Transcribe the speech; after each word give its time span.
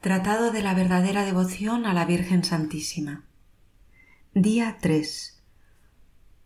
Tratado 0.00 0.50
de 0.50 0.62
la 0.62 0.72
verdadera 0.72 1.26
devoción 1.26 1.84
a 1.84 1.92
la 1.92 2.06
Virgen 2.06 2.42
Santísima. 2.42 3.26
Día 4.32 4.78
3. 4.80 5.42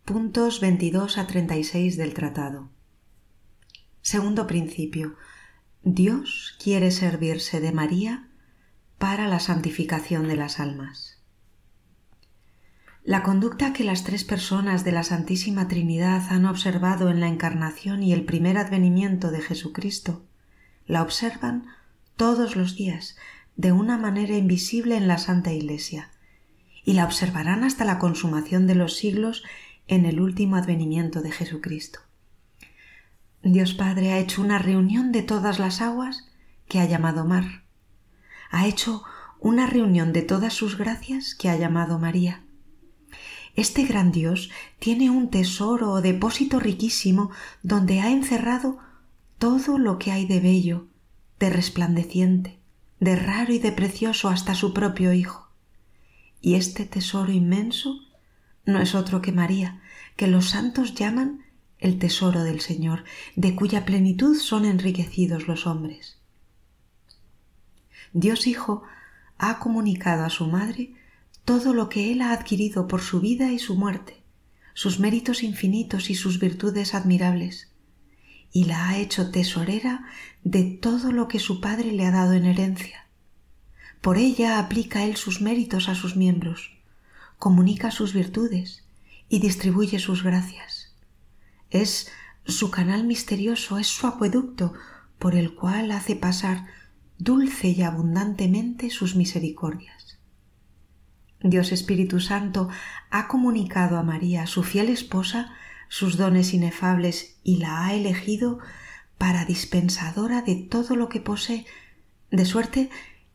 Puntos 0.03 0.59
22 0.59 1.17
a 1.17 1.25
36 1.25 1.95
del 1.95 2.13
tratado. 2.13 2.69
Segundo 4.01 4.45
principio. 4.45 5.15
Dios 5.83 6.57
quiere 6.61 6.91
servirse 6.91 7.61
de 7.61 7.71
María 7.71 8.27
para 8.97 9.25
la 9.29 9.39
santificación 9.39 10.27
de 10.27 10.35
las 10.35 10.59
almas. 10.59 11.21
La 13.05 13.23
conducta 13.23 13.71
que 13.71 13.85
las 13.85 14.03
tres 14.03 14.25
personas 14.25 14.83
de 14.83 14.91
la 14.91 15.03
Santísima 15.03 15.69
Trinidad 15.69 16.23
han 16.29 16.45
observado 16.45 17.09
en 17.09 17.21
la 17.21 17.29
encarnación 17.29 18.03
y 18.03 18.11
el 18.11 18.25
primer 18.25 18.57
advenimiento 18.57 19.31
de 19.31 19.39
Jesucristo, 19.39 20.25
la 20.87 21.01
observan 21.01 21.67
todos 22.17 22.57
los 22.57 22.75
días 22.75 23.15
de 23.55 23.71
una 23.71 23.97
manera 23.97 24.37
invisible 24.37 24.97
en 24.97 25.07
la 25.07 25.17
Santa 25.17 25.53
Iglesia, 25.53 26.11
y 26.83 26.93
la 26.93 27.05
observarán 27.05 27.63
hasta 27.63 27.85
la 27.85 27.99
consumación 27.99 28.67
de 28.67 28.75
los 28.75 28.95
siglos 28.95 29.43
en 29.87 30.05
el 30.05 30.19
último 30.19 30.55
advenimiento 30.55 31.21
de 31.21 31.31
Jesucristo. 31.31 31.99
Dios 33.43 33.73
Padre 33.73 34.11
ha 34.11 34.19
hecho 34.19 34.41
una 34.41 34.57
reunión 34.57 35.11
de 35.11 35.21
todas 35.21 35.59
las 35.59 35.81
aguas 35.81 36.27
que 36.67 36.79
ha 36.79 36.85
llamado 36.85 37.25
mar. 37.25 37.63
Ha 38.49 38.67
hecho 38.67 39.03
una 39.39 39.67
reunión 39.67 40.13
de 40.13 40.23
todas 40.23 40.53
sus 40.53 40.77
gracias 40.77 41.35
que 41.35 41.49
ha 41.49 41.55
llamado 41.55 41.99
María. 41.99 42.43
Este 43.55 43.85
gran 43.85 44.11
Dios 44.11 44.49
tiene 44.79 45.09
un 45.09 45.29
tesoro 45.29 45.91
o 45.91 46.01
depósito 46.01 46.59
riquísimo 46.59 47.31
donde 47.63 48.01
ha 48.01 48.11
encerrado 48.11 48.79
todo 49.37 49.77
lo 49.77 49.97
que 49.99 50.11
hay 50.11 50.25
de 50.25 50.39
bello, 50.39 50.87
de 51.39 51.49
resplandeciente, 51.49 52.59
de 53.05 53.15
raro 53.15 53.53
y 53.53 53.59
de 53.59 53.71
precioso 53.71 54.29
hasta 54.29 54.55
su 54.55 54.73
propio 54.73 55.13
Hijo. 55.13 55.47
Y 56.41 56.55
este 56.55 56.85
tesoro 56.85 57.31
inmenso 57.31 57.99
no 58.65 58.81
es 58.81 58.95
otro 58.95 59.21
que 59.21 59.31
María, 59.31 59.79
que 60.15 60.25
los 60.25 60.49
santos 60.49 60.95
llaman 60.95 61.45
el 61.77 61.99
tesoro 61.99 62.43
del 62.43 62.61
Señor, 62.61 63.03
de 63.35 63.55
cuya 63.55 63.85
plenitud 63.85 64.35
son 64.39 64.65
enriquecidos 64.65 65.47
los 65.47 65.67
hombres. 65.67 66.17
Dios 68.11 68.47
Hijo 68.47 68.81
ha 69.37 69.59
comunicado 69.59 70.23
a 70.25 70.31
su 70.31 70.47
Madre 70.47 70.95
todo 71.43 71.75
lo 71.75 71.89
que 71.89 72.11
Él 72.11 72.23
ha 72.23 72.31
adquirido 72.31 72.87
por 72.87 73.01
su 73.01 73.21
vida 73.21 73.51
y 73.51 73.59
su 73.59 73.75
muerte, 73.75 74.23
sus 74.73 74.99
méritos 74.99 75.43
infinitos 75.43 76.09
y 76.09 76.15
sus 76.15 76.39
virtudes 76.39 76.95
admirables, 76.95 77.71
y 78.55 78.63
la 78.63 78.87
ha 78.87 78.97
hecho 78.97 79.31
tesorera 79.31 80.05
de 80.45 80.63
todo 80.63 81.11
lo 81.11 81.27
que 81.27 81.39
su 81.39 81.59
Padre 81.59 81.91
le 81.91 82.05
ha 82.05 82.11
dado 82.11 82.31
en 82.31 82.45
herencia. 82.45 83.05
Por 83.99 84.17
ella 84.17 84.59
aplica 84.59 85.03
Él 85.03 85.17
sus 85.17 85.41
méritos 85.41 85.89
a 85.89 85.93
sus 85.93 86.15
miembros, 86.15 86.71
comunica 87.37 87.91
sus 87.91 88.13
virtudes 88.13 88.85
y 89.27 89.39
distribuye 89.39 89.99
sus 89.99 90.23
gracias. 90.23 90.95
Es 91.69 92.09
su 92.45 92.71
canal 92.71 93.03
misterioso, 93.03 93.77
es 93.77 93.87
su 93.87 94.07
acueducto 94.07 94.71
por 95.19 95.35
el 95.35 95.53
cual 95.53 95.91
hace 95.91 96.15
pasar 96.15 96.65
dulce 97.17 97.67
y 97.67 97.81
abundantemente 97.81 98.89
sus 98.89 99.17
misericordias. 99.17 100.17
Dios 101.41 101.73
Espíritu 101.73 102.21
Santo 102.21 102.69
ha 103.09 103.27
comunicado 103.27 103.97
a 103.97 104.03
María, 104.03 104.47
su 104.47 104.63
fiel 104.63 104.87
esposa, 104.87 105.51
sus 105.95 106.17
dones 106.17 106.53
inefables 106.53 107.37
y 107.41 107.55
la 107.55 107.85
ha 107.85 107.93
elegido 107.93 108.59
para 109.17 109.45
dispensadora 109.45 110.41
de 110.41 110.55
todo 110.55 110.97
lo 110.97 111.07
que 111.07 111.21
posee, 111.21 111.65
de 112.31 112.43
suerte 112.43 112.89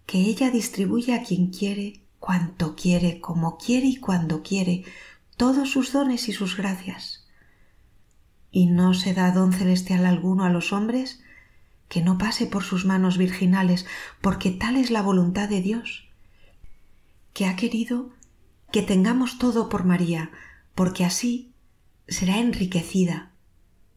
que 0.05 0.19
ella 0.19 0.51
distribuye 0.51 1.15
a 1.15 1.23
quien 1.23 1.47
quiere, 1.47 2.03
cuanto 2.19 2.77
quiere, 2.77 3.19
como 3.19 3.57
quiere 3.57 3.87
y 3.87 3.97
cuando 3.97 4.43
quiere, 4.43 4.85
todos 5.39 5.71
sus 5.71 5.91
dones 5.91 6.29
y 6.29 6.35
sus 6.35 6.59
gracias. 6.59 7.27
¿Y 8.51 8.67
no 8.67 8.93
se 8.93 9.15
da 9.15 9.31
don 9.31 9.55
celestial 9.55 10.05
alguno 10.05 10.45
a 10.45 10.51
los 10.51 10.75
hombres 10.75 11.23
que 11.89 12.03
no 12.03 12.19
pase 12.19 12.45
por 12.45 12.63
sus 12.63 12.85
manos 12.85 13.17
virginales, 13.17 13.87
porque 14.21 14.51
tal 14.51 14.77
es 14.77 14.91
la 14.91 15.01
voluntad 15.01 15.49
de 15.49 15.63
Dios, 15.63 16.11
que 17.33 17.47
ha 17.47 17.57
querido 17.57 18.11
que 18.71 18.83
tengamos 18.83 19.39
todo 19.39 19.71
por 19.71 19.87
María, 19.87 20.31
porque 20.75 21.07
así 21.07 21.50
será 22.11 22.39
enriquecida, 22.39 23.31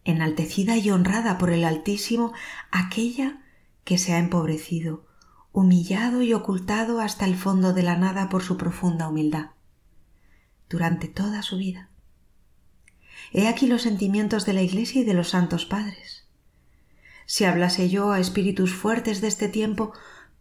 enaltecida 0.06 0.78
y 0.78 0.92
honrada 0.92 1.38
por 1.38 1.50
el 1.50 1.66
Altísimo 1.66 2.32
aquella 2.72 3.42
que 3.84 3.98
se 3.98 4.14
ha 4.14 4.20
empobrecido, 4.20 5.06
humillado 5.52 6.22
y 6.22 6.34
ocultado 6.34 7.02
hasta 7.02 7.26
el 7.26 7.36
fondo 7.36 7.74
de 7.74 7.84
la 7.84 7.98
nada 7.98 8.30
por 8.30 8.44
su 8.44 8.56
profunda 8.56 9.10
humildad, 9.10 9.48
durante 10.70 11.08
toda 11.08 11.42
su 11.42 11.58
vida. 11.58 11.90
He 13.32 13.48
aquí 13.48 13.68
los 13.68 13.82
sentimientos 13.82 14.46
de 14.46 14.54
la 14.54 14.62
Iglesia 14.62 15.02
y 15.02 15.06
de 15.06 15.16
los 15.16 15.30
santos 15.30 15.66
padres. 15.66 16.28
Si 17.26 17.46
hablase 17.46 17.90
yo 17.90 18.12
a 18.12 18.20
espíritus 18.20 18.74
fuertes 18.74 19.22
de 19.22 19.28
este 19.28 19.50
tiempo, 19.50 19.92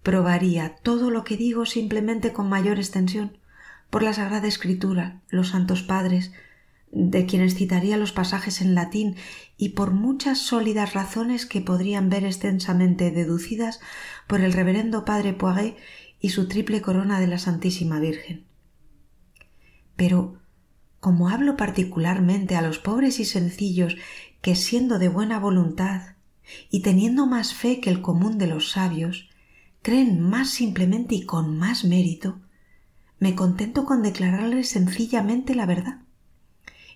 probaría 0.03 0.77
todo 0.83 1.11
lo 1.11 1.25
que 1.25 1.37
digo 1.39 1.65
simplemente 1.65 2.33
con 2.33 2.49
mayor 2.49 2.79
extensión, 2.79 3.39
por 3.89 4.03
la 4.03 4.13
Sagrada 4.13 4.49
Escritura, 4.49 5.23
los 5.29 5.49
santos 5.49 5.83
padres, 5.83 6.33
de 6.93 7.25
quienes 7.25 7.55
citaría 7.55 7.97
los 7.97 8.13
pasajes 8.13 8.61
en 8.61 8.75
latín 8.75 9.17
y 9.57 9.71
por 9.71 9.93
muchas 9.93 10.39
sólidas 10.39 10.93
razones 10.93 11.47
que 11.47 11.63
podrían 11.63 12.11
ver 12.11 12.25
extensamente 12.25 13.11
deducidas 13.11 13.81
por 14.27 14.43
el 14.43 14.53
reverendo 14.53 15.07
padre 15.07 15.33
Poiret 15.33 15.77
y 16.21 16.29
su 16.29 16.49
triple 16.49 16.83
corona 16.83 17.19
de 17.19 17.27
la 17.27 17.39
Santísima 17.39 17.99
Virgen. 17.99 18.45
Pero, 19.97 20.39
como 21.01 21.31
hablo 21.31 21.57
particularmente 21.57 22.57
a 22.57 22.63
los 22.63 22.79
pobres 22.79 23.19
y 23.21 23.25
sencillos 23.25 23.97
que 24.43 24.55
siendo 24.55 24.99
de 24.99 25.09
buena 25.09 25.39
voluntad 25.39 26.17
y 26.71 26.83
teniendo 26.83 27.27
más 27.27 27.55
fe 27.55 27.81
que 27.81 27.89
el 27.89 28.03
común 28.03 28.37
de 28.37 28.49
los 28.49 28.71
sabios, 28.71 29.31
creen 29.81 30.21
más 30.21 30.51
simplemente 30.51 31.15
y 31.15 31.25
con 31.25 31.57
más 31.57 31.85
mérito, 31.85 32.41
me 33.19 33.35
contento 33.35 33.87
con 33.87 34.03
declararles 34.03 34.69
sencillamente 34.69 35.55
la 35.55 35.65
verdad 35.65 36.03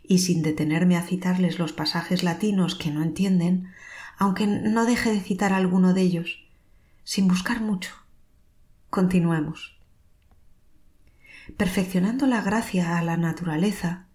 y 0.08 0.18
sin 0.18 0.42
detenerme 0.42 0.96
a 0.96 1.02
citarles 1.02 1.58
los 1.58 1.72
pasajes 1.72 2.22
latinos 2.22 2.74
que 2.74 2.90
no 2.90 3.02
entienden, 3.02 3.68
aunque 4.18 4.46
no 4.46 4.86
deje 4.86 5.12
de 5.12 5.20
citar 5.20 5.52
alguno 5.52 5.94
de 5.94 6.02
ellos, 6.02 6.44
sin 7.04 7.28
buscar 7.28 7.60
mucho. 7.60 7.94
Continuemos. 8.90 9.78
Perfeccionando 11.56 12.26
la 12.26 12.40
gracia 12.40 12.98
a 12.98 13.02
la 13.02 13.16
naturaleza 13.16 14.06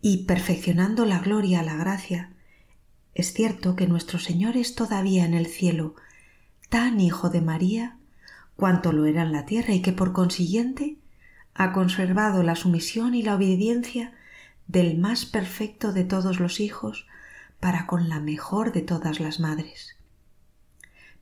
y 0.00 0.24
perfeccionando 0.24 1.04
la 1.04 1.18
gloria 1.18 1.60
a 1.60 1.62
la 1.62 1.76
gracia, 1.76 2.32
es 3.14 3.32
cierto 3.32 3.76
que 3.76 3.86
nuestro 3.86 4.18
Señor 4.18 4.56
es 4.56 4.74
todavía 4.74 5.24
en 5.24 5.34
el 5.34 5.46
cielo 5.46 5.94
tan 6.68 7.00
hijo 7.00 7.30
de 7.30 7.40
María 7.40 7.96
cuanto 8.56 8.92
lo 8.92 9.06
era 9.06 9.22
en 9.22 9.32
la 9.32 9.46
tierra 9.46 9.74
y 9.74 9.82
que 9.82 9.92
por 9.92 10.12
consiguiente 10.12 10.96
ha 11.54 11.72
conservado 11.72 12.42
la 12.42 12.56
sumisión 12.56 13.14
y 13.14 13.22
la 13.22 13.34
obediencia 13.34 14.12
del 14.68 14.98
más 14.98 15.24
perfecto 15.26 15.92
de 15.92 16.04
todos 16.04 16.40
los 16.40 16.60
hijos 16.60 17.06
para 17.60 17.86
con 17.86 18.08
la 18.08 18.20
mejor 18.20 18.72
de 18.72 18.82
todas 18.82 19.20
las 19.20 19.40
madres. 19.40 19.96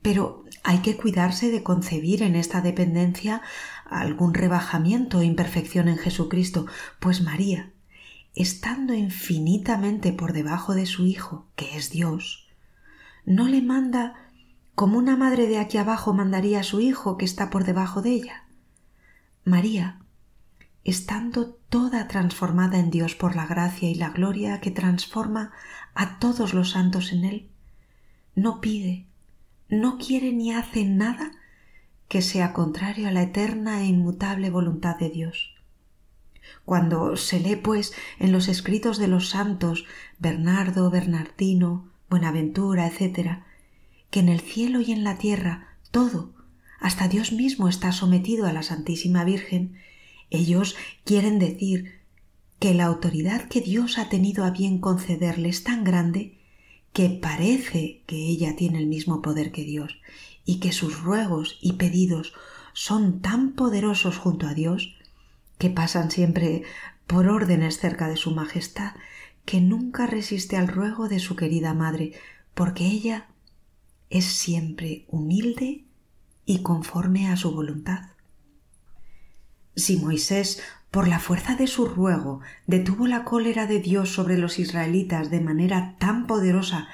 Pero 0.01 0.43
hay 0.63 0.79
que 0.79 0.97
cuidarse 0.97 1.49
de 1.49 1.63
concebir 1.63 2.21
en 2.21 2.35
esta 2.35 2.61
dependencia 2.61 3.41
algún 3.85 4.33
rebajamiento 4.33 5.19
o 5.19 5.23
imperfección 5.23 5.87
en 5.87 5.97
Jesucristo, 5.97 6.67
pues 6.99 7.21
María, 7.21 7.71
estando 8.35 8.93
infinitamente 8.93 10.13
por 10.13 10.33
debajo 10.33 10.75
de 10.75 10.85
su 10.85 11.05
Hijo, 11.05 11.47
que 11.55 11.77
es 11.77 11.89
Dios, 11.89 12.47
no 13.25 13.47
le 13.47 13.61
manda 13.61 14.29
como 14.75 14.97
una 14.97 15.15
madre 15.15 15.47
de 15.47 15.57
aquí 15.57 15.77
abajo 15.77 16.13
mandaría 16.13 16.59
a 16.59 16.63
su 16.63 16.81
Hijo 16.81 17.17
que 17.17 17.25
está 17.25 17.49
por 17.49 17.63
debajo 17.63 18.01
de 18.01 18.11
ella. 18.11 18.43
María, 19.43 20.04
estando 20.85 21.47
toda 21.69 22.07
transformada 22.07 22.79
en 22.79 22.91
Dios 22.91 23.15
por 23.15 23.35
la 23.35 23.47
gracia 23.47 23.89
y 23.89 23.95
la 23.95 24.09
gloria 24.09 24.61
que 24.61 24.71
transforma 24.71 25.51
a 25.95 26.19
todos 26.19 26.53
los 26.53 26.71
santos 26.71 27.11
en 27.11 27.25
Él, 27.25 27.49
no 28.35 28.61
pide, 28.61 29.07
no 29.67 29.97
quiere 29.97 30.31
ni 30.31 30.53
hace 30.53 30.85
nada 30.85 31.31
que 32.07 32.21
sea 32.21 32.53
contrario 32.53 33.07
a 33.07 33.11
la 33.11 33.23
eterna 33.23 33.81
e 33.81 33.85
inmutable 33.87 34.51
voluntad 34.51 34.95
de 34.97 35.09
Dios. 35.09 35.55
Cuando 36.63 37.17
se 37.17 37.39
lee, 37.39 37.55
pues, 37.55 37.93
en 38.19 38.31
los 38.31 38.47
escritos 38.47 38.99
de 38.99 39.07
los 39.07 39.29
santos 39.29 39.85
Bernardo, 40.19 40.91
Bernardino, 40.91 41.89
Buenaventura, 42.09 42.85
etc., 42.85 43.39
que 44.11 44.19
en 44.19 44.29
el 44.29 44.39
cielo 44.39 44.81
y 44.81 44.91
en 44.91 45.03
la 45.03 45.17
tierra 45.17 45.77
todo, 45.89 46.35
hasta 46.79 47.07
Dios 47.07 47.31
mismo 47.31 47.67
está 47.67 47.91
sometido 47.91 48.45
a 48.45 48.53
la 48.53 48.61
Santísima 48.61 49.23
Virgen, 49.23 49.79
ellos 50.29 50.75
quieren 51.03 51.39
decir 51.39 52.01
que 52.59 52.73
la 52.73 52.85
autoridad 52.85 53.47
que 53.47 53.61
Dios 53.61 53.97
ha 53.97 54.09
tenido 54.09 54.43
a 54.45 54.51
bien 54.51 54.79
concederle 54.79 55.49
es 55.49 55.63
tan 55.63 55.83
grande 55.83 56.37
que 56.93 57.09
parece 57.09 58.03
que 58.05 58.15
ella 58.15 58.55
tiene 58.55 58.79
el 58.79 58.87
mismo 58.87 59.21
poder 59.21 59.51
que 59.51 59.63
Dios 59.63 59.99
y 60.45 60.59
que 60.59 60.71
sus 60.71 61.01
ruegos 61.01 61.57
y 61.61 61.73
pedidos 61.73 62.33
son 62.73 63.21
tan 63.21 63.53
poderosos 63.53 64.17
junto 64.17 64.47
a 64.47 64.53
Dios 64.53 64.95
que 65.57 65.69
pasan 65.69 66.11
siempre 66.11 66.63
por 67.07 67.27
órdenes 67.27 67.79
cerca 67.79 68.07
de 68.07 68.17
su 68.17 68.31
Majestad, 68.31 68.93
que 69.45 69.61
nunca 69.61 70.07
resiste 70.07 70.57
al 70.57 70.67
ruego 70.67 71.07
de 71.07 71.19
su 71.19 71.35
querida 71.35 71.73
madre, 71.73 72.13
porque 72.53 72.85
ella 72.85 73.27
es 74.09 74.25
siempre 74.25 75.05
humilde 75.07 75.85
y 76.45 76.61
conforme 76.61 77.27
a 77.29 77.37
su 77.37 77.51
voluntad. 77.51 78.14
Si 79.75 79.97
Moisés, 79.97 80.61
por 80.89 81.07
la 81.07 81.19
fuerza 81.19 81.55
de 81.55 81.67
su 81.67 81.85
ruego, 81.85 82.41
detuvo 82.67 83.07
la 83.07 83.25
cólera 83.25 83.67
de 83.67 83.79
Dios 83.79 84.09
sobre 84.09 84.37
los 84.37 84.59
israelitas 84.59 85.29
de 85.29 85.41
manera 85.41 85.95
tan 85.99 86.27
poderosa 86.27 86.87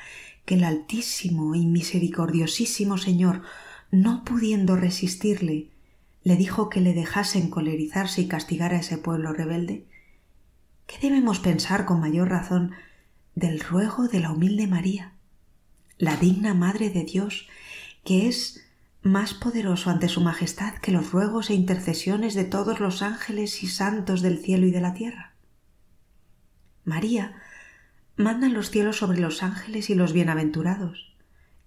que 0.46 0.56
el 0.56 0.64
Altísimo 0.64 1.54
y 1.54 1.68
Misericordiosísimo 1.68 2.98
Señor, 2.98 3.44
no 3.92 4.24
pudiendo 4.26 4.76
resistirle, 4.76 5.70
le 6.24 6.36
dijo 6.36 6.70
que 6.70 6.82
le 6.82 6.94
dejase 6.94 7.40
encolerizarse 7.40 8.22
y 8.22 8.28
castigar 8.28 8.74
a 8.74 8.80
ese 8.80 8.98
pueblo 8.98 9.34
rebelde? 9.34 9.86
¿Qué 10.88 10.98
debemos 11.02 11.40
pensar 11.40 11.86
con 11.86 12.00
mayor 12.00 12.30
razón 12.30 12.72
del 13.36 13.60
ruego 13.60 14.08
de 14.08 14.20
la 14.20 14.32
humilde 14.32 14.68
María, 14.68 15.14
la 15.98 16.18
digna 16.18 16.54
Madre 16.54 16.90
de 16.90 17.04
Dios, 17.04 17.48
que 18.04 18.28
es 18.28 18.64
más 19.02 19.34
poderoso 19.34 19.90
ante 19.90 20.10
su 20.10 20.22
Majestad 20.22 20.76
que 20.76 20.92
los 20.92 21.12
ruegos 21.12 21.50
e 21.50 21.54
intercesiones 21.54 22.34
de 22.34 22.44
todos 22.44 22.80
los 22.80 23.02
ángeles 23.02 23.64
y 23.64 23.68
santos 23.68 24.22
del 24.22 24.40
cielo 24.40 24.68
y 24.68 24.72
de 24.72 24.82
la 24.82 24.94
tierra? 24.94 25.34
María 26.84 27.36
manda 28.16 28.48
los 28.50 28.70
cielos 28.70 28.98
sobre 28.98 29.20
los 29.20 29.44
ángeles 29.44 29.90
y 29.90 29.96
los 29.96 30.14
bienaventurados 30.14 31.12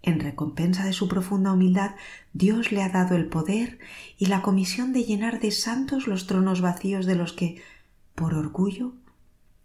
en 0.04 0.20
recompensa 0.20 0.84
de 0.84 0.92
su 0.92 1.08
profunda 1.08 1.52
humildad, 1.52 1.94
Dios 2.34 2.72
le 2.72 2.82
ha 2.82 2.90
dado 2.90 3.16
el 3.16 3.26
poder 3.26 3.78
y 4.18 4.26
la 4.26 4.42
comisión 4.42 4.92
de 4.92 5.04
llenar 5.04 5.40
de 5.40 5.50
santos 5.50 6.06
los 6.06 6.26
tronos 6.26 6.60
vacíos 6.60 7.06
de 7.06 7.14
los 7.14 7.32
que, 7.32 7.62
por 8.14 8.34
orgullo, 8.34 8.92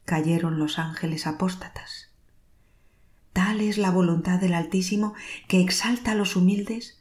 cayeron 0.06 0.58
los 0.58 0.80
ángeles 0.80 1.28
apóstatas. 1.28 2.14
Tal 3.34 3.60
es 3.60 3.78
la 3.78 3.92
voluntad 3.92 4.40
del 4.40 4.54
Altísimo 4.54 5.14
que 5.50 5.60
exalta 5.60 6.14
a 6.14 6.16
los 6.16 6.38
humildes, 6.38 6.99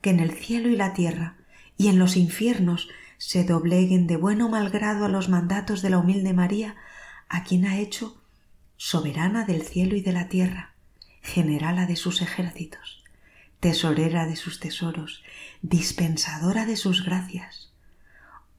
que 0.00 0.10
en 0.10 0.20
el 0.20 0.32
cielo 0.32 0.68
y 0.68 0.76
la 0.76 0.92
tierra 0.92 1.36
y 1.76 1.88
en 1.88 1.98
los 1.98 2.16
infiernos 2.16 2.88
se 3.18 3.44
dobleguen 3.44 4.06
de 4.06 4.16
bueno 4.16 4.48
mal 4.48 4.70
grado 4.70 5.04
a 5.04 5.08
los 5.08 5.28
mandatos 5.28 5.82
de 5.82 5.90
la 5.90 5.98
humilde 5.98 6.32
María, 6.32 6.76
a 7.28 7.44
quien 7.44 7.66
ha 7.66 7.78
hecho 7.78 8.22
soberana 8.76 9.44
del 9.44 9.62
cielo 9.62 9.96
y 9.96 10.00
de 10.00 10.12
la 10.12 10.28
tierra 10.28 10.74
generala 11.20 11.86
de 11.86 11.96
sus 11.96 12.22
ejércitos, 12.22 13.04
tesorera 13.60 14.26
de 14.26 14.36
sus 14.36 14.60
tesoros, 14.60 15.24
dispensadora 15.62 16.64
de 16.64 16.76
sus 16.76 17.04
gracias, 17.04 17.72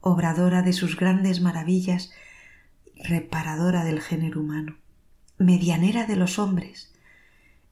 obradora 0.00 0.62
de 0.62 0.72
sus 0.72 0.96
grandes 0.96 1.40
maravillas, 1.40 2.10
reparadora 2.96 3.84
del 3.84 4.00
género 4.00 4.40
humano, 4.40 4.76
medianera 5.38 6.06
de 6.06 6.16
los 6.16 6.38
hombres, 6.38 6.92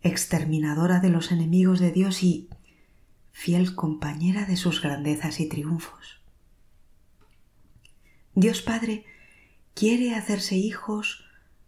exterminadora 0.02 1.00
de 1.00 1.10
los 1.10 1.32
enemigos 1.32 1.80
de 1.80 1.92
Dios 1.92 2.22
y 2.22 2.48
fiel 3.38 3.76
compañera 3.76 4.46
de 4.46 4.56
sus 4.56 4.82
grandezas 4.82 5.38
y 5.38 5.48
triunfos. 5.48 6.20
Dios 8.34 8.62
Padre 8.62 9.04
quiere 9.74 10.16
hacerse 10.16 10.56
hijos 10.56 11.24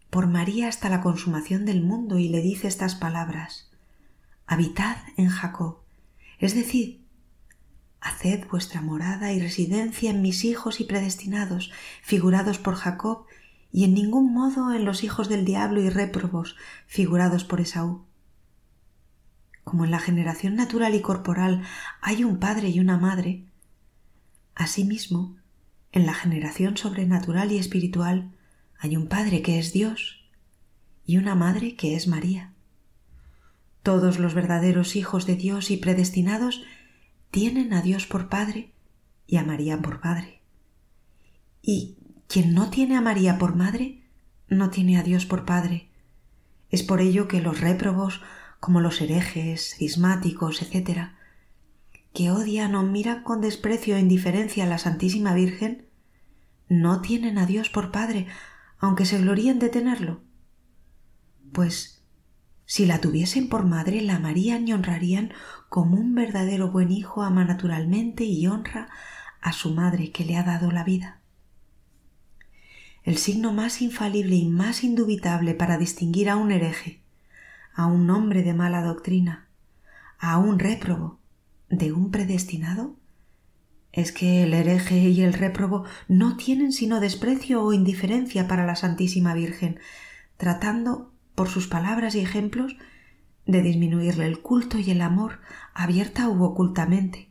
por 0.09 0.27
María 0.27 0.67
hasta 0.67 0.89
la 0.89 0.99
consumación 0.99 1.63
del 1.63 1.81
mundo 1.81 2.19
y 2.19 2.27
le 2.27 2.41
dice 2.41 2.67
estas 2.67 2.95
palabras 2.95 3.71
Habitad 4.47 4.97
en 5.15 5.29
Jacob, 5.29 5.77
es 6.39 6.55
decir, 6.55 7.05
haced 8.01 8.49
vuestra 8.49 8.81
morada 8.81 9.31
y 9.31 9.39
residencia 9.39 10.11
en 10.11 10.21
mis 10.21 10.43
hijos 10.43 10.81
y 10.81 10.83
predestinados, 10.83 11.71
figurados 12.01 12.57
por 12.57 12.75
Jacob, 12.75 13.27
y 13.71 13.85
en 13.85 13.93
ningún 13.93 14.33
modo 14.33 14.73
en 14.73 14.83
los 14.83 15.05
hijos 15.05 15.29
del 15.29 15.45
diablo 15.45 15.81
y 15.81 15.89
réprobos, 15.89 16.57
figurados 16.85 17.45
por 17.45 17.61
Esaú. 17.61 18.10
Como 19.63 19.85
en 19.85 19.91
la 19.91 19.99
generación 19.99 20.55
natural 20.55 20.95
y 20.95 21.01
corporal 21.01 21.63
hay 22.01 22.23
un 22.23 22.39
padre 22.39 22.69
y 22.69 22.79
una 22.79 22.97
madre, 22.97 23.45
asimismo, 24.55 25.37
en 25.91 26.05
la 26.05 26.13
generación 26.13 26.77
sobrenatural 26.77 27.51
y 27.51 27.57
espiritual 27.57 28.31
hay 28.79 28.95
un 28.95 29.07
Padre 29.07 29.41
que 29.41 29.59
es 29.59 29.73
Dios 29.73 30.23
y 31.05 31.17
una 31.17 31.35
Madre 31.35 31.75
que 31.75 31.95
es 31.95 32.07
María. 32.07 32.53
Todos 33.83 34.17
los 34.17 34.33
verdaderos 34.33 34.95
hijos 34.95 35.25
de 35.25 35.35
Dios 35.35 35.69
y 35.69 35.77
predestinados 35.77 36.63
tienen 37.29 37.73
a 37.73 37.81
Dios 37.81 38.07
por 38.07 38.29
Padre 38.29 38.71
y 39.27 39.37
a 39.37 39.43
María 39.43 39.81
por 39.81 39.99
Padre. 39.99 40.41
Y 41.61 41.97
quien 42.27 42.53
no 42.53 42.69
tiene 42.69 42.95
a 42.95 43.01
María 43.01 43.37
por 43.37 43.55
Madre, 43.55 44.03
no 44.47 44.69
tiene 44.69 44.97
a 44.97 45.03
Dios 45.03 45.25
por 45.25 45.45
Padre. 45.45 45.89
Es 46.69 46.83
por 46.83 47.01
ello 47.01 47.27
que 47.27 47.41
los 47.41 47.59
réprobos, 47.59 48.21
como 48.61 48.79
los 48.79 49.01
herejes, 49.01 49.75
cismáticos, 49.75 50.61
etc., 50.61 51.09
que 52.13 52.29
odian 52.29 52.75
o 52.75 52.83
miran 52.83 53.23
con 53.23 53.41
desprecio 53.41 53.95
e 53.97 53.99
indiferencia 53.99 54.63
a 54.63 54.67
la 54.67 54.77
Santísima 54.77 55.33
Virgen, 55.33 55.87
no 56.69 57.01
tienen 57.01 57.37
a 57.37 57.45
Dios 57.45 57.69
por 57.69 57.91
Padre, 57.91 58.27
aunque 58.79 59.05
se 59.05 59.19
glorían 59.19 59.59
de 59.59 59.69
tenerlo? 59.69 60.21
Pues 61.51 62.03
si 62.65 62.85
la 62.85 63.01
tuviesen 63.01 63.49
por 63.49 63.65
madre, 63.65 63.99
la 64.01 64.17
amarían 64.17 64.67
y 64.67 64.73
honrarían 64.73 65.33
como 65.67 65.97
un 65.97 66.13
verdadero 66.13 66.71
buen 66.71 66.91
hijo 66.91 67.23
ama 67.23 67.43
naturalmente 67.43 68.25
y 68.25 68.45
honra 68.45 68.89
a 69.41 69.53
su 69.53 69.73
madre 69.73 70.11
que 70.11 70.23
le 70.23 70.37
ha 70.37 70.43
dado 70.43 70.71
la 70.71 70.83
vida. 70.83 71.19
El 73.03 73.17
signo 73.17 73.51
más 73.53 73.81
infalible 73.81 74.35
y 74.35 74.45
más 74.45 74.83
indubitable 74.83 75.55
para 75.55 75.79
distinguir 75.79 76.29
a 76.29 76.35
un 76.35 76.51
hereje, 76.51 77.00
a 77.73 77.85
un 77.85 78.09
hombre 78.09 78.43
de 78.43 78.53
mala 78.53 78.81
doctrina, 78.83 79.47
a 80.19 80.37
un 80.37 80.59
réprobo, 80.59 81.19
de 81.69 81.93
un 81.93 82.11
predestinado, 82.11 82.95
es 83.91 84.11
que 84.11 84.43
el 84.43 84.53
hereje 84.53 84.97
y 84.97 85.21
el 85.21 85.33
réprobo 85.33 85.85
no 86.07 86.37
tienen 86.37 86.71
sino 86.71 86.99
desprecio 86.99 87.63
o 87.63 87.73
indiferencia 87.73 88.47
para 88.47 88.65
la 88.65 88.75
Santísima 88.75 89.33
Virgen, 89.33 89.79
tratando, 90.37 91.11
por 91.35 91.49
sus 91.49 91.67
palabras 91.67 92.15
y 92.15 92.19
ejemplos, 92.19 92.75
de 93.45 93.61
disminuirle 93.61 94.25
el 94.25 94.41
culto 94.41 94.77
y 94.77 94.91
el 94.91 95.01
amor, 95.01 95.39
abierta 95.73 96.29
u 96.29 96.43
ocultamente, 96.43 97.29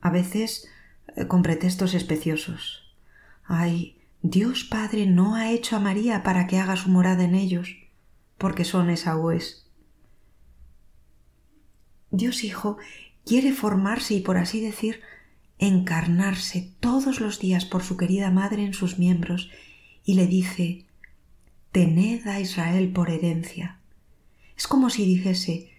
a 0.00 0.10
veces 0.10 0.68
eh, 1.16 1.26
con 1.26 1.42
pretextos 1.42 1.94
especiosos. 1.94 2.94
Ay, 3.44 3.98
Dios 4.22 4.64
Padre 4.64 5.06
no 5.06 5.34
ha 5.34 5.50
hecho 5.50 5.76
a 5.76 5.80
María 5.80 6.22
para 6.22 6.46
que 6.46 6.58
haga 6.58 6.76
su 6.76 6.90
morada 6.90 7.24
en 7.24 7.34
ellos, 7.34 7.76
porque 8.38 8.64
son 8.64 8.90
esaúes. 8.90 9.69
Dios 12.10 12.44
Hijo 12.44 12.78
quiere 13.24 13.52
formarse 13.52 14.14
y, 14.14 14.20
por 14.20 14.36
así 14.36 14.60
decir, 14.60 15.00
encarnarse 15.58 16.72
todos 16.80 17.20
los 17.20 17.38
días 17.38 17.64
por 17.64 17.82
su 17.82 17.96
querida 17.96 18.30
madre 18.30 18.64
en 18.64 18.74
sus 18.74 18.98
miembros 18.98 19.50
y 20.04 20.14
le 20.14 20.26
dice 20.26 20.86
Tened 21.72 22.26
a 22.26 22.40
Israel 22.40 22.92
por 22.92 23.10
herencia. 23.10 23.78
Es 24.56 24.66
como 24.66 24.90
si 24.90 25.04
dijese 25.04 25.70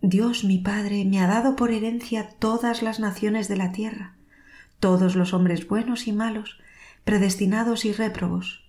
Dios 0.00 0.44
mi 0.44 0.58
Padre 0.58 1.04
me 1.04 1.20
ha 1.20 1.26
dado 1.26 1.56
por 1.56 1.70
herencia 1.70 2.30
todas 2.38 2.82
las 2.82 3.00
naciones 3.00 3.48
de 3.48 3.56
la 3.56 3.72
tierra, 3.72 4.14
todos 4.78 5.14
los 5.14 5.34
hombres 5.34 5.68
buenos 5.68 6.06
y 6.06 6.12
malos, 6.12 6.58
predestinados 7.04 7.84
y 7.84 7.92
réprobos. 7.92 8.64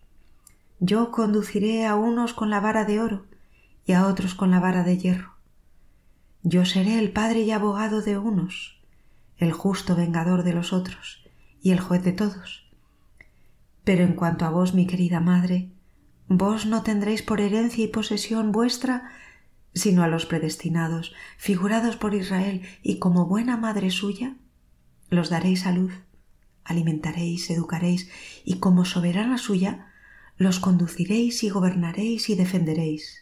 Yo 0.80 1.12
conduciré 1.12 1.86
a 1.86 1.96
unos 1.96 2.34
con 2.34 2.50
la 2.50 2.60
vara 2.60 2.84
de 2.84 3.00
oro 3.00 3.26
y 3.86 3.94
a 3.94 4.08
otros 4.08 4.36
con 4.36 4.52
la 4.52 4.60
vara 4.60 4.84
de 4.84 4.98
hierro. 4.98 5.31
Yo 6.44 6.66
seré 6.66 7.00
el 7.00 7.12
Padre 7.12 7.42
y 7.42 7.52
abogado 7.52 8.02
de 8.02 8.18
unos, 8.18 8.82
el 9.38 9.52
justo 9.52 9.96
vengador 9.96 10.44
de 10.44 10.54
los 10.54 10.74
otros 10.74 11.24
y 11.62 11.72
el 11.72 11.80
juez 11.80 12.04
de 12.04 12.14
todos. 12.14 12.70
Pero 13.84 14.04
en 14.04 14.14
cuanto 14.14 14.46
a 14.46 14.50
vos, 14.50 14.74
mi 14.74 14.88
querida 14.88 15.20
madre, 15.20 15.70
vos 16.28 16.66
no 16.66 16.84
tendréis 16.84 17.22
por 17.22 17.42
herencia 17.42 17.84
y 17.84 17.88
posesión 17.88 18.52
vuestra 18.52 19.12
sino 19.74 20.04
a 20.04 20.08
los 20.08 20.26
predestinados, 20.26 21.14
figurados 21.38 21.96
por 21.96 22.14
Israel, 22.14 22.62
y 22.84 23.00
como 23.00 23.26
buena 23.26 23.58
madre 23.58 23.90
suya, 23.90 24.36
los 25.10 25.30
daréis 25.30 25.66
a 25.66 25.72
luz, 25.72 25.94
alimentaréis, 26.64 27.50
educaréis, 27.50 28.10
y 28.44 28.60
como 28.60 28.86
soberana 28.86 29.38
suya, 29.38 29.94
los 30.38 30.60
conduciréis 30.60 31.44
y 31.44 31.50
gobernaréis 31.50 32.30
y 32.30 32.36
defenderéis. 32.36 33.21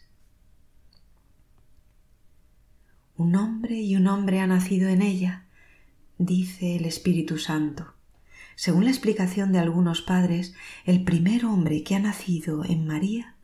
Un 3.20 3.36
hombre 3.36 3.78
y 3.78 3.96
un 3.96 4.06
hombre 4.06 4.40
ha 4.40 4.46
nacido 4.46 4.88
en 4.88 5.02
ella, 5.02 5.44
dice 6.16 6.76
el 6.76 6.86
Espíritu 6.86 7.36
Santo. 7.36 7.92
Según 8.54 8.84
la 8.84 8.90
explicación 8.90 9.52
de 9.52 9.58
algunos 9.58 10.00
padres, 10.00 10.54
el 10.86 11.04
primer 11.04 11.44
hombre 11.44 11.82
que 11.82 11.94
ha 11.94 11.98
nacido 11.98 12.64
en 12.64 12.86
María 12.86 13.36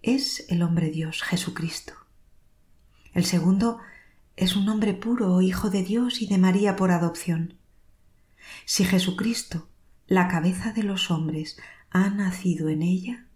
es 0.00 0.46
el 0.48 0.62
hombre 0.62 0.88
Dios, 0.88 1.22
Jesucristo. 1.22 1.92
El 3.12 3.26
segundo 3.26 3.80
es 4.36 4.56
un 4.56 4.66
hombre 4.70 4.94
puro, 4.94 5.42
hijo 5.42 5.68
de 5.68 5.82
Dios 5.82 6.22
y 6.22 6.26
de 6.26 6.38
María 6.38 6.74
por 6.74 6.90
adopción. 6.90 7.58
Si 8.64 8.82
Jesucristo, 8.86 9.68
la 10.06 10.26
cabeza 10.26 10.72
de 10.72 10.84
los 10.84 11.10
hombres, 11.10 11.58
ha 11.90 12.08
nacido 12.08 12.70
en 12.70 12.80
ella, 12.80 13.26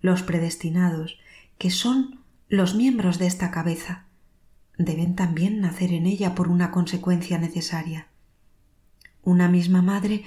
los 0.00 0.22
predestinados, 0.22 1.18
que 1.58 1.72
son 1.72 2.20
los 2.48 2.76
miembros 2.76 3.18
de 3.18 3.26
esta 3.26 3.50
cabeza, 3.50 4.07
deben 4.78 5.16
también 5.16 5.60
nacer 5.60 5.92
en 5.92 6.06
ella 6.06 6.34
por 6.34 6.48
una 6.48 6.70
consecuencia 6.70 7.38
necesaria. 7.38 8.06
Una 9.22 9.48
misma 9.48 9.82
madre 9.82 10.22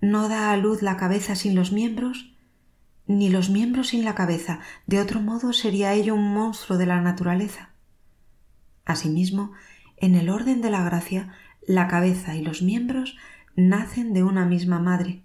no 0.00 0.28
da 0.28 0.50
a 0.50 0.56
luz 0.56 0.82
la 0.82 0.96
cabeza 0.96 1.36
sin 1.36 1.54
los 1.54 1.70
miembros, 1.70 2.34
ni 3.06 3.28
los 3.28 3.50
miembros 3.50 3.88
sin 3.88 4.04
la 4.04 4.14
cabeza, 4.14 4.60
de 4.86 5.00
otro 5.00 5.20
modo 5.20 5.52
sería 5.52 5.92
ello 5.92 6.14
un 6.14 6.32
monstruo 6.32 6.78
de 6.78 6.86
la 6.86 7.00
naturaleza. 7.00 7.70
Asimismo, 8.84 9.52
en 9.96 10.14
el 10.14 10.30
orden 10.30 10.62
de 10.62 10.70
la 10.70 10.82
gracia, 10.82 11.32
la 11.66 11.86
cabeza 11.86 12.34
y 12.34 12.42
los 12.42 12.62
miembros 12.62 13.16
nacen 13.54 14.12
de 14.12 14.24
una 14.24 14.46
misma 14.46 14.78
madre. 14.80 15.22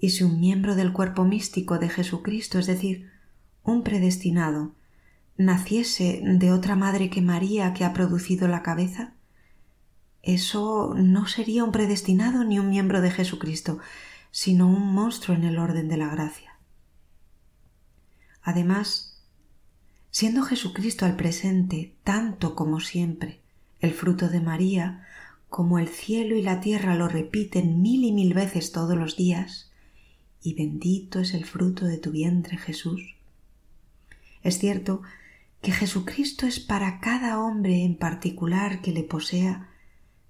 Y 0.00 0.10
si 0.10 0.24
un 0.24 0.40
miembro 0.40 0.74
del 0.74 0.92
cuerpo 0.92 1.24
místico 1.24 1.78
de 1.78 1.88
Jesucristo, 1.88 2.58
es 2.58 2.66
decir, 2.66 3.10
un 3.62 3.82
predestinado, 3.82 4.74
naciese 5.38 6.20
de 6.22 6.52
otra 6.52 6.76
madre 6.76 7.08
que 7.08 7.22
María 7.22 7.72
que 7.72 7.84
ha 7.84 7.94
producido 7.94 8.48
la 8.48 8.62
cabeza, 8.62 9.14
eso 10.22 10.94
no 10.94 11.26
sería 11.26 11.64
un 11.64 11.72
predestinado 11.72 12.44
ni 12.44 12.58
un 12.58 12.68
miembro 12.68 13.00
de 13.00 13.10
Jesucristo, 13.10 13.78
sino 14.30 14.68
un 14.68 14.92
monstruo 14.92 15.36
en 15.36 15.44
el 15.44 15.58
orden 15.58 15.88
de 15.88 15.96
la 15.96 16.08
gracia. 16.08 16.58
Además, 18.42 19.22
siendo 20.10 20.42
Jesucristo 20.42 21.06
al 21.06 21.16
presente 21.16 21.94
tanto 22.02 22.54
como 22.54 22.80
siempre 22.80 23.40
el 23.80 23.92
fruto 23.92 24.28
de 24.28 24.40
María, 24.40 25.06
como 25.48 25.78
el 25.78 25.88
cielo 25.88 26.36
y 26.36 26.42
la 26.42 26.60
tierra 26.60 26.94
lo 26.96 27.08
repiten 27.08 27.80
mil 27.80 28.04
y 28.04 28.12
mil 28.12 28.34
veces 28.34 28.72
todos 28.72 28.98
los 28.98 29.16
días, 29.16 29.70
y 30.42 30.54
bendito 30.54 31.20
es 31.20 31.32
el 31.32 31.44
fruto 31.44 31.84
de 31.84 31.98
tu 31.98 32.10
vientre 32.10 32.58
Jesús. 32.58 33.14
Es 34.42 34.58
cierto 34.58 35.02
que 35.60 35.72
Jesucristo 35.72 36.46
es 36.46 36.60
para 36.60 37.00
cada 37.00 37.40
hombre 37.40 37.84
en 37.84 37.96
particular 37.96 38.80
que 38.80 38.92
le 38.92 39.02
posea 39.02 39.68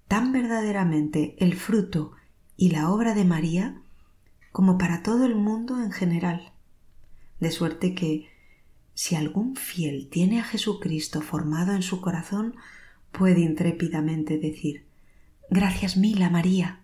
tan 0.07 0.31
verdaderamente 0.31 1.35
el 1.39 1.55
fruto 1.55 2.13
y 2.57 2.71
la 2.71 2.89
obra 2.89 3.13
de 3.13 3.25
María 3.25 3.81
como 4.51 4.77
para 4.77 5.03
todo 5.03 5.25
el 5.25 5.35
mundo 5.35 5.81
en 5.81 5.91
general. 5.91 6.53
De 7.39 7.51
suerte 7.51 7.93
que 7.93 8.27
si 8.93 9.15
algún 9.15 9.55
fiel 9.55 10.09
tiene 10.09 10.39
a 10.39 10.43
Jesucristo 10.43 11.21
formado 11.21 11.73
en 11.73 11.83
su 11.83 12.01
corazón, 12.01 12.55
puede 13.11 13.41
intrépidamente 13.41 14.37
decir 14.37 14.85
Gracias 15.51 15.97
mil 15.97 16.21
a 16.21 16.29
María. 16.29 16.81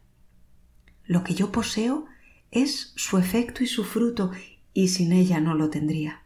Lo 1.04 1.24
que 1.24 1.36
yo 1.36 1.52
poseo 1.52 2.06
es 2.52 2.94
su 2.96 3.18
efecto 3.18 3.64
y 3.64 3.68
su 3.68 3.84
fruto, 3.84 4.32
y 4.74 4.88
sin 4.88 5.12
ella 5.12 5.40
no 5.40 5.54
lo 5.54 5.70
tendría. 5.70 6.25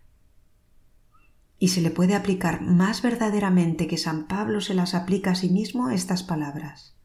Y 1.60 1.68
se 1.68 1.82
le 1.82 1.92
puede 1.92 2.16
aplicar 2.16 2.62
más 2.62 3.02
verdaderamente 3.02 3.86
que 3.88 3.98
San 3.98 4.28
Pablo 4.28 4.62
se 4.62 4.74
las 4.74 4.96
aplica 4.96 5.32
a 5.32 5.36
sí 5.36 5.50
mismo 5.50 5.90
estas 5.90 6.24
palabras. 6.24 6.96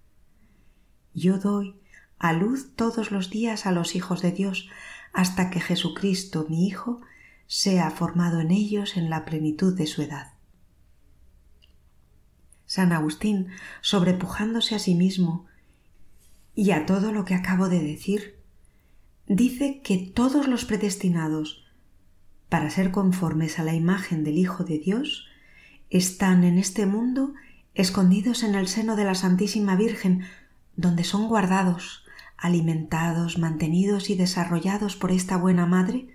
Yo 1.12 1.38
doy 1.38 1.80
a 2.18 2.32
luz 2.32 2.74
todos 2.74 3.10
los 3.10 3.30
días 3.30 3.66
a 3.66 3.72
los 3.72 3.96
hijos 3.96 4.22
de 4.22 4.32
Dios, 4.32 4.68
hasta 5.12 5.50
que 5.50 5.60
Jesucristo, 5.60 6.46
mi 6.48 6.66
Hijo, 6.66 7.00
sea 7.46 7.90
formado 7.90 8.40
en 8.40 8.50
ellos 8.50 8.96
en 8.96 9.10
la 9.10 9.24
plenitud 9.24 9.76
de 9.76 9.86
su 9.86 10.02
edad. 10.02 10.32
San 12.66 12.92
Agustín, 12.92 13.48
sobrepujándose 13.82 14.74
a 14.74 14.78
sí 14.78 14.94
mismo 14.94 15.46
y 16.54 16.70
a 16.70 16.86
todo 16.86 17.12
lo 17.12 17.24
que 17.24 17.34
acabo 17.34 17.68
de 17.68 17.82
decir, 17.82 18.40
dice 19.26 19.80
que 19.82 19.98
todos 19.98 20.48
los 20.48 20.64
predestinados 20.64 21.63
para 22.48 22.70
ser 22.70 22.90
conformes 22.90 23.58
a 23.58 23.64
la 23.64 23.74
imagen 23.74 24.24
del 24.24 24.38
Hijo 24.38 24.64
de 24.64 24.78
Dios 24.78 25.26
están 25.90 26.44
en 26.44 26.58
este 26.58 26.86
mundo 26.86 27.34
escondidos 27.74 28.42
en 28.42 28.54
el 28.54 28.68
seno 28.68 28.96
de 28.96 29.04
la 29.04 29.14
Santísima 29.14 29.76
Virgen, 29.76 30.24
donde 30.76 31.04
son 31.04 31.28
guardados, 31.28 32.04
alimentados, 32.36 33.38
mantenidos 33.38 34.10
y 34.10 34.14
desarrollados 34.14 34.96
por 34.96 35.10
esta 35.10 35.36
buena 35.36 35.66
Madre, 35.66 36.08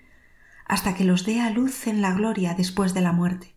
hasta 0.66 0.94
que 0.94 1.04
los 1.04 1.26
dé 1.26 1.42
a 1.42 1.50
luz 1.50 1.88
en 1.88 2.02
la 2.02 2.14
gloria 2.14 2.54
después 2.54 2.94
de 2.94 3.02
la 3.02 3.12
muerte, 3.12 3.56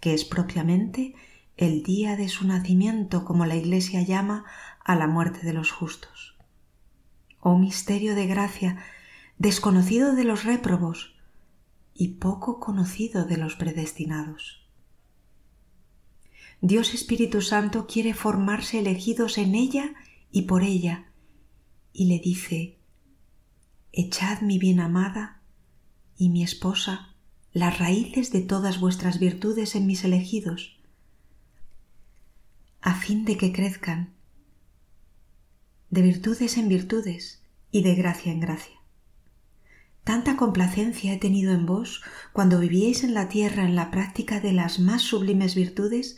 que 0.00 0.14
es 0.14 0.24
propiamente 0.24 1.14
el 1.56 1.82
día 1.82 2.16
de 2.16 2.28
su 2.28 2.46
nacimiento, 2.46 3.24
como 3.24 3.46
la 3.46 3.56
Iglesia 3.56 4.02
llama 4.02 4.44
a 4.84 4.94
la 4.94 5.06
muerte 5.06 5.40
de 5.44 5.54
los 5.54 5.72
justos. 5.72 6.36
Oh 7.40 7.58
misterio 7.58 8.14
de 8.14 8.26
gracia, 8.26 8.76
desconocido 9.38 10.14
de 10.14 10.24
los 10.24 10.44
réprobos 10.44 11.15
y 11.96 12.08
poco 12.14 12.60
conocido 12.60 13.24
de 13.24 13.36
los 13.36 13.56
predestinados. 13.56 14.66
Dios 16.60 16.94
Espíritu 16.94 17.42
Santo 17.42 17.86
quiere 17.86 18.14
formarse 18.14 18.78
elegidos 18.78 19.38
en 19.38 19.54
ella 19.54 19.94
y 20.30 20.42
por 20.42 20.62
ella, 20.62 21.12
y 21.92 22.06
le 22.06 22.18
dice, 22.18 22.78
Echad 23.92 24.40
mi 24.42 24.58
bien 24.58 24.80
amada 24.80 25.40
y 26.16 26.28
mi 26.28 26.42
esposa 26.42 27.14
las 27.52 27.78
raíces 27.78 28.32
de 28.32 28.42
todas 28.42 28.80
vuestras 28.80 29.18
virtudes 29.18 29.74
en 29.74 29.86
mis 29.86 30.04
elegidos, 30.04 30.78
a 32.82 32.94
fin 32.94 33.24
de 33.24 33.36
que 33.38 33.52
crezcan 33.52 34.14
de 35.88 36.02
virtudes 36.02 36.58
en 36.58 36.68
virtudes 36.68 37.42
y 37.70 37.82
de 37.82 37.94
gracia 37.94 38.32
en 38.32 38.40
gracia. 38.40 38.75
Tanta 40.06 40.36
complacencia 40.36 41.12
he 41.12 41.16
tenido 41.16 41.52
en 41.52 41.66
vos 41.66 42.00
cuando 42.32 42.60
vivíais 42.60 43.02
en 43.02 43.12
la 43.12 43.28
tierra 43.28 43.64
en 43.64 43.74
la 43.74 43.90
práctica 43.90 44.38
de 44.38 44.52
las 44.52 44.78
más 44.78 45.02
sublimes 45.02 45.56
virtudes, 45.56 46.16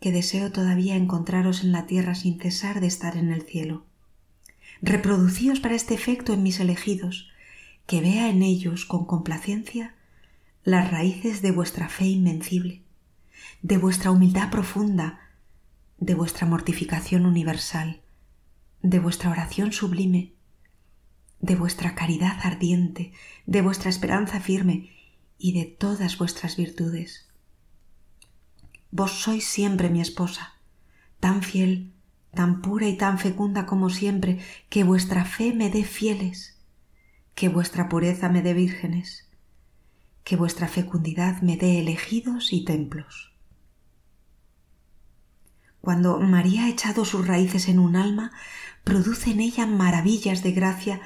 que 0.00 0.10
deseo 0.10 0.50
todavía 0.50 0.96
encontraros 0.96 1.62
en 1.62 1.70
la 1.70 1.86
tierra 1.86 2.16
sin 2.16 2.40
cesar 2.40 2.80
de 2.80 2.88
estar 2.88 3.16
en 3.16 3.30
el 3.30 3.42
cielo. 3.42 3.84
Reproducíos 4.82 5.60
para 5.60 5.76
este 5.76 5.94
efecto 5.94 6.32
en 6.32 6.42
mis 6.42 6.58
elegidos, 6.58 7.28
que 7.86 8.00
vea 8.00 8.30
en 8.30 8.42
ellos 8.42 8.84
con 8.84 9.06
complacencia 9.06 9.94
las 10.64 10.90
raíces 10.90 11.40
de 11.40 11.52
vuestra 11.52 11.88
fe 11.88 12.06
invencible, 12.06 12.82
de 13.62 13.78
vuestra 13.78 14.10
humildad 14.10 14.50
profunda, 14.50 15.20
de 15.98 16.16
vuestra 16.16 16.48
mortificación 16.48 17.26
universal, 17.26 18.00
de 18.82 18.98
vuestra 18.98 19.30
oración 19.30 19.70
sublime, 19.70 20.32
de 21.40 21.56
vuestra 21.56 21.94
caridad 21.94 22.38
ardiente, 22.42 23.12
de 23.46 23.62
vuestra 23.62 23.90
esperanza 23.90 24.40
firme 24.40 24.90
y 25.38 25.52
de 25.52 25.64
todas 25.66 26.18
vuestras 26.18 26.56
virtudes. 26.56 27.28
Vos 28.90 29.12
sois 29.12 29.46
siempre 29.46 29.90
mi 29.90 30.00
esposa, 30.00 30.54
tan 31.20 31.42
fiel, 31.42 31.92
tan 32.34 32.62
pura 32.62 32.88
y 32.88 32.96
tan 32.96 33.18
fecunda 33.18 33.66
como 33.66 33.90
siempre, 33.90 34.40
que 34.68 34.84
vuestra 34.84 35.24
fe 35.24 35.52
me 35.52 35.70
dé 35.70 35.84
fieles, 35.84 36.58
que 37.34 37.48
vuestra 37.48 37.88
pureza 37.88 38.28
me 38.28 38.42
dé 38.42 38.54
vírgenes, 38.54 39.28
que 40.24 40.36
vuestra 40.36 40.68
fecundidad 40.68 41.40
me 41.42 41.56
dé 41.56 41.78
elegidos 41.78 42.52
y 42.52 42.64
templos. 42.64 43.32
Cuando 45.80 46.18
María 46.18 46.64
ha 46.64 46.68
echado 46.68 47.04
sus 47.04 47.26
raíces 47.26 47.68
en 47.68 47.78
un 47.78 47.96
alma, 47.96 48.32
produce 48.84 49.30
en 49.30 49.40
ella 49.40 49.66
maravillas 49.66 50.42
de 50.42 50.52
gracia 50.52 51.00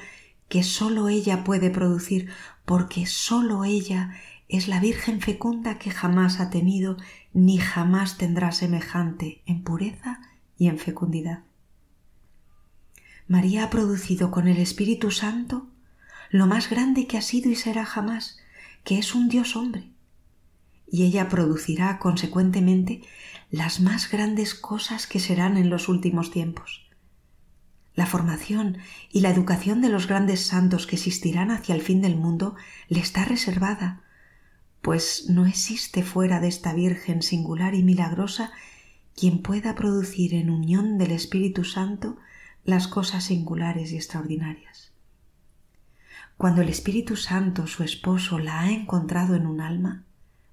que 0.53 0.61
sólo 0.61 1.09
ella 1.09 1.43
puede 1.43 1.71
producir, 1.71 2.29
porque 2.63 3.07
sólo 3.07 3.63
ella 3.63 4.13
es 4.47 4.67
la 4.67 4.79
Virgen 4.79 5.19
fecunda 5.19 5.79
que 5.79 5.89
jamás 5.89 6.39
ha 6.39 6.51
tenido 6.51 6.95
ni 7.33 7.57
jamás 7.57 8.19
tendrá 8.19 8.51
semejante 8.51 9.41
en 9.47 9.63
pureza 9.63 10.21
y 10.55 10.67
en 10.67 10.77
fecundidad. 10.77 11.39
María 13.27 13.63
ha 13.63 13.69
producido 13.71 14.29
con 14.29 14.47
el 14.47 14.57
Espíritu 14.57 15.09
Santo 15.09 15.69
lo 16.29 16.45
más 16.45 16.69
grande 16.69 17.07
que 17.07 17.17
ha 17.17 17.23
sido 17.23 17.49
y 17.49 17.55
será 17.55 17.83
jamás, 17.83 18.37
que 18.83 18.99
es 18.99 19.15
un 19.15 19.29
Dios 19.29 19.55
hombre, 19.55 19.89
y 20.87 21.01
ella 21.01 21.29
producirá 21.29 21.97
consecuentemente 21.97 23.01
las 23.49 23.79
más 23.79 24.07
grandes 24.11 24.53
cosas 24.53 25.07
que 25.07 25.19
serán 25.19 25.57
en 25.57 25.71
los 25.71 25.89
últimos 25.89 26.29
tiempos. 26.29 26.92
La 27.95 28.05
formación 28.05 28.77
y 29.11 29.21
la 29.21 29.29
educación 29.29 29.81
de 29.81 29.89
los 29.89 30.07
grandes 30.07 30.45
santos 30.45 30.87
que 30.87 30.95
existirán 30.95 31.51
hacia 31.51 31.75
el 31.75 31.81
fin 31.81 32.01
del 32.01 32.15
mundo 32.15 32.55
le 32.87 32.99
está 32.99 33.25
reservada, 33.25 34.01
pues 34.81 35.29
no 35.29 35.45
existe 35.45 36.03
fuera 36.03 36.39
de 36.39 36.47
esta 36.47 36.73
Virgen 36.73 37.21
singular 37.21 37.75
y 37.75 37.83
milagrosa 37.83 38.51
quien 39.15 39.41
pueda 39.41 39.75
producir 39.75 40.33
en 40.33 40.49
unión 40.49 40.97
del 40.97 41.11
Espíritu 41.11 41.63
Santo 41.63 42.17
las 42.65 42.87
cosas 42.87 43.25
singulares 43.25 43.91
y 43.91 43.95
extraordinarias. 43.95 44.91
Cuando 46.37 46.61
el 46.61 46.69
Espíritu 46.69 47.15
Santo, 47.15 47.67
su 47.67 47.83
esposo, 47.83 48.39
la 48.39 48.61
ha 48.61 48.71
encontrado 48.71 49.35
en 49.35 49.45
un 49.45 49.61
alma, 49.61 50.03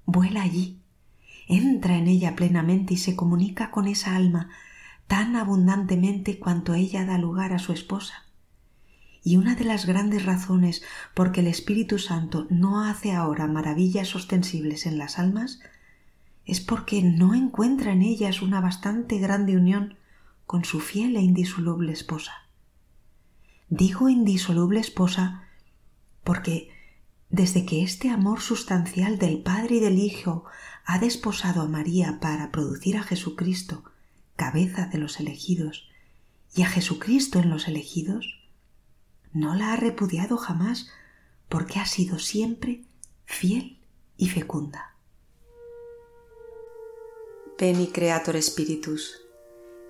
vuela 0.04 0.42
allí 0.42 0.80
entra 1.50 1.96
en 1.96 2.06
ella 2.06 2.36
plenamente 2.36 2.94
y 2.94 2.96
se 2.96 3.16
comunica 3.16 3.72
con 3.72 3.88
esa 3.88 4.14
alma, 4.14 4.50
tan 5.10 5.34
abundantemente 5.34 6.38
cuanto 6.38 6.72
ella 6.74 7.04
da 7.04 7.18
lugar 7.18 7.52
a 7.52 7.58
su 7.58 7.72
esposa. 7.72 8.26
Y 9.24 9.38
una 9.38 9.56
de 9.56 9.64
las 9.64 9.84
grandes 9.84 10.24
razones 10.24 10.84
por 11.14 11.32
que 11.32 11.40
el 11.40 11.48
Espíritu 11.48 11.98
Santo 11.98 12.46
no 12.48 12.84
hace 12.84 13.10
ahora 13.10 13.48
maravillas 13.48 14.14
ostensibles 14.14 14.86
en 14.86 14.98
las 14.98 15.18
almas 15.18 15.58
es 16.46 16.60
porque 16.60 17.02
no 17.02 17.34
encuentra 17.34 17.90
en 17.90 18.02
ellas 18.02 18.40
una 18.40 18.60
bastante 18.60 19.18
grande 19.18 19.56
unión 19.56 19.96
con 20.46 20.64
su 20.64 20.78
fiel 20.78 21.16
e 21.16 21.22
indisoluble 21.22 21.90
esposa. 21.90 22.46
Digo 23.68 24.08
indisoluble 24.08 24.78
esposa 24.78 25.42
porque 26.22 26.70
desde 27.30 27.66
que 27.66 27.82
este 27.82 28.10
amor 28.10 28.40
sustancial 28.40 29.18
del 29.18 29.42
Padre 29.42 29.76
y 29.76 29.80
del 29.80 29.98
Hijo 29.98 30.44
ha 30.84 31.00
desposado 31.00 31.62
a 31.62 31.68
María 31.68 32.20
para 32.20 32.52
producir 32.52 32.96
a 32.96 33.02
Jesucristo, 33.02 33.82
cabeza 34.40 34.86
de 34.86 34.96
los 34.96 35.20
elegidos, 35.20 35.90
y 36.54 36.62
a 36.62 36.66
Jesucristo 36.66 37.40
en 37.40 37.50
los 37.50 37.68
elegidos, 37.68 38.40
no 39.34 39.54
la 39.54 39.74
ha 39.74 39.76
repudiado 39.76 40.38
jamás 40.38 40.88
porque 41.50 41.78
ha 41.78 41.84
sido 41.84 42.18
siempre 42.18 42.80
fiel 43.26 43.78
y 44.16 44.30
fecunda. 44.30 44.96
Ven 47.58 47.82
y 47.82 47.88
Creator 47.88 48.40
Spiritus. 48.40 49.20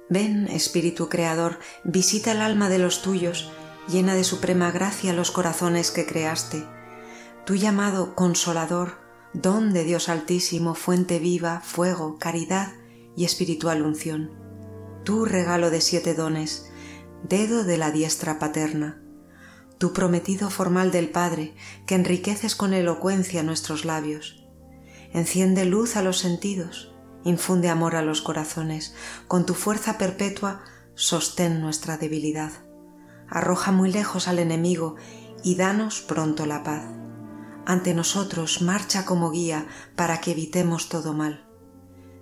Ven, 0.09 0.49
Espíritu 0.49 1.09
Creador, 1.09 1.61
visita 1.85 2.33
el 2.33 2.41
alma 2.41 2.69
de 2.69 2.81
los 2.81 3.03
tuyos, 3.03 3.53
llena 3.89 4.17
de 4.17 4.25
suprema 4.25 4.73
gracia 4.73 5.13
los 5.13 5.31
corazones 5.31 5.93
que 5.93 6.07
creaste. 6.07 6.67
Tu 7.47 7.55
llamado 7.55 8.17
Consolador, 8.17 8.99
don 9.33 9.73
de 9.73 9.85
Dios 9.85 10.09
Altísimo, 10.09 10.75
fuente 10.75 11.21
viva, 11.21 11.61
fuego, 11.61 12.19
caridad 12.19 12.73
y 13.17 13.25
espiritual 13.25 13.83
unción. 13.83 14.40
Tu 15.05 15.25
regalo 15.25 15.71
de 15.71 15.81
siete 15.81 16.15
dones, 16.15 16.71
dedo 17.23 17.65
de 17.65 17.79
la 17.79 17.91
diestra 17.91 18.39
paterna, 18.39 19.01
tu 19.79 19.95
prometido 19.95 20.51
formal 20.51 20.91
del 20.91 21.09
Padre, 21.09 21.55
que 21.87 21.95
enriqueces 21.95 22.55
con 22.55 22.75
elocuencia 22.75 23.43
nuestros 23.43 23.87
labios. 23.87 24.45
Enciende 25.13 25.65
luz 25.65 25.97
a 25.97 26.03
los 26.03 26.19
sentidos, 26.19 26.93
infunde 27.25 27.71
amor 27.71 27.97
a 27.97 28.03
los 28.03 28.21
corazones, 28.21 28.95
con 29.27 29.47
tu 29.47 29.55
fuerza 29.55 29.97
perpetua 29.97 30.63
sostén 30.95 31.63
nuestra 31.63 31.97
debilidad. 31.97 32.53
Arroja 33.29 33.73
muy 33.73 33.91
lejos 33.91 34.29
al 34.29 34.39
enemigo 34.39 34.97
y 35.43 35.55
danos 35.55 36.03
pronto 36.03 36.45
la 36.45 36.63
paz. 36.63 36.85
Ante 37.65 37.95
nosotros 37.95 38.61
marcha 38.61 39.07
como 39.07 39.31
guía 39.31 39.67
para 39.97 40.21
que 40.21 40.33
evitemos 40.33 40.91
todo 40.91 41.15
mal. 41.15 41.50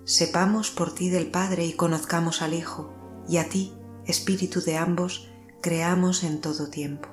Sepamos 0.09 0.71
por 0.71 0.95
ti 0.95 1.11
del 1.11 1.27
Padre 1.27 1.67
y 1.67 1.73
conozcamos 1.73 2.41
al 2.41 2.55
Hijo, 2.55 2.91
y 3.29 3.37
a 3.37 3.47
ti, 3.47 3.75
Espíritu 4.07 4.59
de 4.59 4.75
ambos, 4.75 5.29
creamos 5.61 6.23
en 6.23 6.41
todo 6.41 6.71
tiempo. 6.71 7.09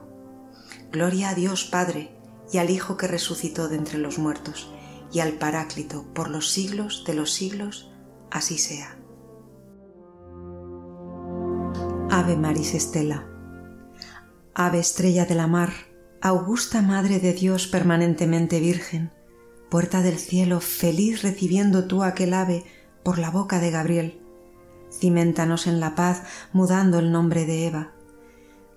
Gloria 0.92 1.28
a 1.28 1.34
Dios 1.34 1.64
Padre 1.64 2.16
y 2.50 2.56
al 2.56 2.70
Hijo 2.70 2.96
que 2.96 3.06
resucitó 3.06 3.68
de 3.68 3.76
entre 3.76 3.98
los 3.98 4.16
muertos 4.16 4.72
y 5.12 5.20
al 5.20 5.32
Paráclito 5.32 6.06
por 6.14 6.30
los 6.30 6.48
siglos 6.48 7.04
de 7.06 7.12
los 7.12 7.34
siglos, 7.34 7.92
así 8.30 8.56
sea. 8.56 8.96
Ave 12.08 12.38
Maris 12.38 12.72
Estela. 12.72 13.28
Ave 14.54 14.78
estrella 14.78 15.26
de 15.26 15.34
la 15.34 15.46
mar, 15.46 15.74
augusta 16.22 16.80
Madre 16.80 17.20
de 17.20 17.34
Dios 17.34 17.66
permanentemente 17.66 18.58
Virgen, 18.58 19.12
puerta 19.68 20.00
del 20.00 20.18
cielo, 20.18 20.62
feliz 20.62 21.20
recibiendo 21.20 21.86
tú 21.86 22.02
aquel 22.02 22.32
ave 22.32 22.64
por 23.06 23.20
la 23.20 23.30
boca 23.30 23.60
de 23.60 23.70
Gabriel. 23.70 24.20
Cimentanos 24.90 25.68
en 25.68 25.78
la 25.78 25.94
paz, 25.94 26.24
mudando 26.52 26.98
el 26.98 27.12
nombre 27.12 27.46
de 27.46 27.68
Eva. 27.68 27.92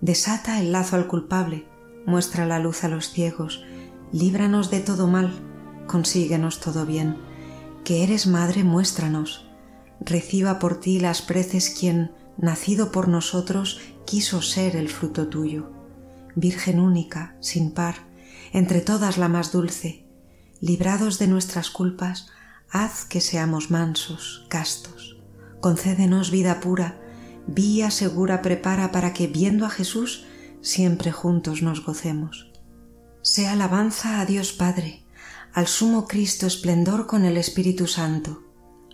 Desata 0.02 0.60
el 0.60 0.72
lazo 0.72 0.98
al 0.98 1.08
culpable, 1.08 1.66
muestra 2.06 2.46
la 2.46 2.60
luz 2.60 2.84
a 2.84 2.90
los 2.90 3.10
ciegos, 3.10 3.64
líbranos 4.12 4.70
de 4.70 4.82
todo 4.82 5.08
mal, 5.08 5.32
consíguenos 5.88 6.60
todo 6.60 6.86
bien. 6.86 7.18
Que 7.84 8.04
eres 8.04 8.28
madre, 8.28 8.64
muéstranos. 8.64 9.50
Reciba 10.00 10.60
por 10.60 10.80
ti 10.80 11.00
las 11.00 11.24
preces 11.24 11.72
quien, 11.72 12.12
nacido 12.38 12.92
por 12.92 13.08
nosotros, 13.08 13.82
quiso 14.06 14.44
ser 14.44 14.76
el 14.76 14.90
fruto 14.90 15.28
tuyo. 15.28 15.72
Virgen 16.36 16.80
única, 16.80 17.36
sin 17.40 17.72
par, 17.72 17.96
entre 18.54 18.82
todas 18.82 19.18
la 19.18 19.28
más 19.28 19.52
dulce, 19.52 20.06
librados 20.62 21.18
de 21.18 21.26
nuestras 21.26 21.72
culpas, 21.72 22.30
haz 22.72 23.06
que 23.06 23.22
seamos 23.22 23.72
mansos, 23.72 24.46
castos. 24.50 25.18
Concédenos 25.60 26.32
vida 26.32 26.60
pura, 26.60 27.00
vía 27.48 27.92
segura 27.92 28.42
prepara 28.42 28.92
para 28.92 29.14
que, 29.14 29.28
viendo 29.28 29.66
a 29.66 29.70
Jesús, 29.70 30.26
siempre 30.62 31.12
juntos 31.12 31.62
nos 31.62 31.86
gocemos. 31.86 32.52
Sea 33.22 33.54
alabanza 33.54 34.22
a 34.22 34.26
Dios 34.26 34.54
Padre, 34.54 35.04
al 35.54 35.68
Sumo 35.68 36.08
Cristo 36.08 36.48
esplendor 36.48 37.08
con 37.08 37.26
el 37.26 37.38
Espíritu 37.38 37.88
Santo, 37.88 38.44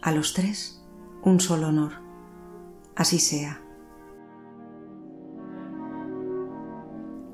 a 0.02 0.12
los 0.12 0.34
tres 0.34 0.82
un 1.24 1.40
solo 1.40 1.68
honor. 1.68 1.94
Así 2.96 3.20
sea. 3.20 3.62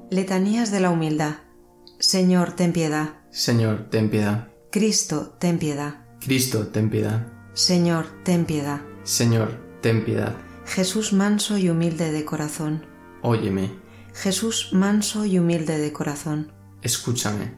Letanías 0.09 0.71
de 0.71 0.79
la 0.79 0.89
Humildad. 0.89 1.35
Señor, 1.99 2.53
ten 2.53 2.73
piedad. 2.73 3.09
Señor, 3.29 3.89
ten 3.89 4.09
piedad. 4.09 4.49
Cristo, 4.71 5.35
ten 5.39 5.59
piedad. 5.59 6.00
Cristo, 6.21 6.67
ten 6.67 6.89
piedad. 6.89 7.27
Señor, 7.53 8.05
ten 8.23 8.45
piedad. 8.45 8.81
Señor, 9.03 9.59
ten 9.81 10.05
piedad. 10.05 10.35
Jesús 10.65 11.13
manso 11.13 11.57
y 11.57 11.69
humilde 11.69 12.11
de 12.11 12.23
corazón. 12.23 12.85
Óyeme. 13.23 13.71
Jesús 14.13 14.69
manso 14.71 15.25
y 15.25 15.39
humilde 15.39 15.79
de 15.79 15.91
corazón. 15.91 16.51
Escúchame. 16.83 17.55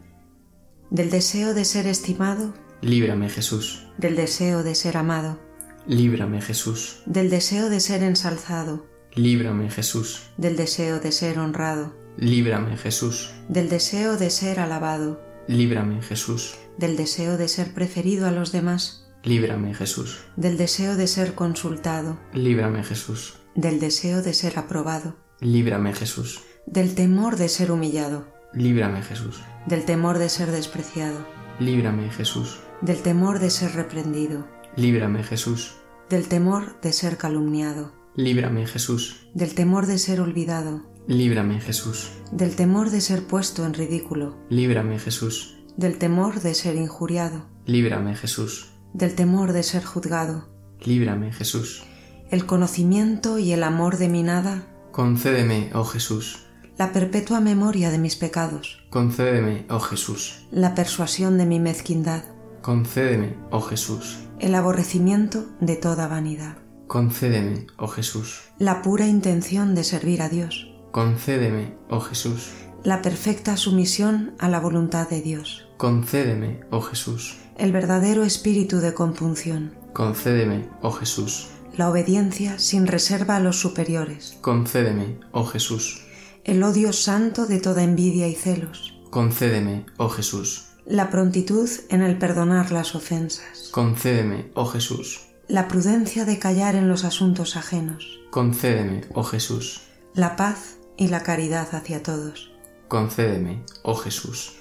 Del 0.89 1.09
deseo 1.09 1.53
de 1.53 1.65
ser 1.65 1.87
estimado. 1.87 2.53
Líbrame, 2.81 3.29
Jesús. 3.29 3.87
Del 3.97 4.15
deseo 4.15 4.63
de 4.63 4.75
ser 4.75 4.95
amado. 4.95 5.39
Líbrame, 5.85 6.41
Jesús. 6.41 7.01
Del 7.05 7.29
deseo 7.29 7.69
de 7.69 7.81
ser 7.81 8.01
ensalzado. 8.01 8.85
Líbrame, 9.13 9.69
Jesús. 9.69 10.29
Del 10.37 10.55
deseo 10.55 10.99
de 10.99 11.11
ser 11.11 11.37
honrado. 11.37 11.93
Líbrame, 12.17 12.77
Jesús. 12.77 13.33
Del 13.49 13.69
deseo 13.69 14.17
de 14.17 14.29
ser 14.29 14.59
alabado. 14.59 15.21
Líbrame, 15.47 16.01
Jesús. 16.01 16.55
Del 16.77 16.95
deseo 16.95 17.37
de 17.37 17.47
ser 17.47 17.73
preferido 17.73 18.27
a 18.27 18.31
los 18.31 18.51
demás. 18.51 19.11
Líbrame, 19.23 19.73
Jesús. 19.73 20.19
Del 20.35 20.57
deseo 20.57 20.95
de 20.95 21.07
ser 21.07 21.35
consultado. 21.35 22.19
Líbrame, 22.33 22.83
Jesús. 22.83 23.35
Del 23.55 23.79
deseo 23.79 24.21
de 24.21 24.33
ser 24.33 24.57
aprobado. 24.57 25.15
Líbrame, 25.39 25.93
Jesús. 25.93 26.41
Del 26.65 26.95
temor 26.95 27.37
de 27.37 27.49
ser 27.49 27.71
humillado. 27.71 28.27
Líbrame, 28.53 29.01
Jesús. 29.01 29.41
Del 29.65 29.85
temor 29.85 30.17
de 30.17 30.29
ser 30.29 30.51
despreciado. 30.51 31.25
Líbrame, 31.59 32.09
Jesús. 32.09 32.59
Del 32.81 33.01
temor 33.01 33.39
de 33.39 33.49
ser 33.49 33.73
reprendido. 33.75 34.47
Líbrame, 34.75 35.23
Jesús. 35.23 35.75
Del 36.09 36.27
temor 36.27 36.79
de 36.81 36.93
ser 36.93 37.17
calumniado. 37.17 37.93
Líbrame, 38.15 38.67
Jesús. 38.67 39.27
Del 39.33 39.55
temor 39.55 39.87
de 39.87 39.97
ser 39.97 40.21
olvidado. 40.21 40.83
Líbrame, 41.07 41.59
Jesús. 41.59 42.11
Del 42.31 42.55
temor 42.55 42.89
de 42.89 43.01
ser 43.01 43.27
puesto 43.27 43.65
en 43.65 43.73
ridículo. 43.73 44.37
Líbrame, 44.49 44.99
Jesús. 44.99 45.57
Del 45.75 45.97
temor 45.97 46.39
de 46.41 46.53
ser 46.53 46.75
injuriado. 46.75 47.45
Líbrame, 47.65 48.15
Jesús. 48.15 48.71
Del 48.93 49.13
temor 49.15 49.51
de 49.53 49.63
ser 49.63 49.83
juzgado. 49.83 50.49
Líbrame, 50.79 51.33
Jesús. 51.33 51.83
El 52.29 52.45
conocimiento 52.45 53.37
y 53.37 53.51
el 53.51 53.63
amor 53.63 53.97
de 53.97 54.07
mi 54.07 54.23
nada. 54.23 54.67
Concédeme, 54.91 55.71
oh 55.73 55.83
Jesús. 55.83 56.45
La 56.77 56.91
perpetua 56.91 57.39
memoria 57.39 57.91
de 57.91 57.97
mis 57.97 58.15
pecados. 58.15 58.83
Concédeme, 58.89 59.65
oh 59.69 59.79
Jesús. 59.79 60.47
La 60.51 60.73
persuasión 60.73 61.37
de 61.37 61.45
mi 61.45 61.59
mezquindad. 61.59 62.23
Concédeme, 62.61 63.35
oh 63.51 63.61
Jesús. 63.61 64.19
El 64.39 64.55
aborrecimiento 64.55 65.45
de 65.59 65.75
toda 65.75 66.07
vanidad. 66.07 66.57
Concédeme, 66.87 67.67
oh 67.77 67.87
Jesús. 67.87 68.41
La 68.57 68.81
pura 68.81 69.07
intención 69.07 69.75
de 69.75 69.83
servir 69.83 70.21
a 70.21 70.29
Dios. 70.29 70.72
Concédeme, 70.93 71.75
oh 71.89 71.99
Jesús. 72.01 72.51
La 72.83 73.01
perfecta 73.01 73.57
sumisión 73.57 74.35
a 74.37 74.47
la 74.47 74.59
voluntad 74.59 75.09
de 75.09 75.23
Dios. 75.23 75.67
Concédeme, 75.77 76.59
oh 76.69 76.81
Jesús. 76.81 77.39
El 77.57 77.71
verdadero 77.71 78.23
espíritu 78.23 78.77
de 78.77 78.93
compunción. 78.93 79.73
Concédeme, 79.93 80.69
oh 80.83 80.91
Jesús. 80.91 81.47
La 81.75 81.89
obediencia 81.89 82.59
sin 82.59 82.85
reserva 82.85 83.37
a 83.37 83.39
los 83.39 83.59
superiores. 83.59 84.37
Concédeme, 84.41 85.19
oh 85.31 85.45
Jesús. 85.45 86.03
El 86.43 86.61
odio 86.61 86.93
santo 86.93 87.47
de 87.47 87.59
toda 87.59 87.81
envidia 87.81 88.27
y 88.27 88.35
celos. 88.35 89.01
Concédeme, 89.09 89.87
oh 89.97 90.09
Jesús. 90.09 90.75
La 90.85 91.09
prontitud 91.09 91.71
en 91.89 92.03
el 92.03 92.19
perdonar 92.19 92.71
las 92.71 92.93
ofensas. 92.93 93.69
Concédeme, 93.71 94.51
oh 94.53 94.67
Jesús. 94.67 95.21
La 95.47 95.67
prudencia 95.67 96.25
de 96.25 96.37
callar 96.37 96.75
en 96.75 96.87
los 96.87 97.03
asuntos 97.03 97.57
ajenos. 97.57 98.19
Concédeme, 98.29 99.01
oh 99.15 99.23
Jesús. 99.23 99.87
La 100.13 100.35
paz 100.35 100.77
y 100.97 101.07
la 101.07 101.23
caridad 101.23 101.73
hacia 101.73 102.03
todos. 102.03 102.51
Concédeme, 102.87 103.63
oh 103.83 103.95
Jesús. 103.95 104.53